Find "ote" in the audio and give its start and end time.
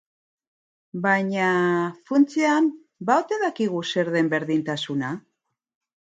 3.25-3.41